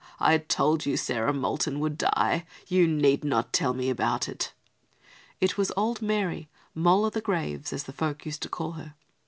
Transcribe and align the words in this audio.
I 0.19 0.39
told 0.39 0.83
you 0.87 0.97
Sarah 0.97 1.31
Moulton 1.31 1.79
would 1.79 1.95
die. 1.95 2.47
You 2.65 2.87
need 2.87 3.23
not 3.23 3.53
tell 3.53 3.75
me 3.75 3.87
about 3.87 4.27
it." 4.27 4.51
It 5.39 5.59
was 5.59 5.71
old 5.77 6.01
Mary, 6.01 6.49
"Moll 6.73 7.05
o' 7.05 7.11
the 7.11 7.21
graves," 7.21 7.71
as 7.71 7.83
the 7.83 7.93
folk 7.93 8.25
used 8.25 8.41
to 8.41 8.49
call 8.49 8.71
her. 8.71 8.95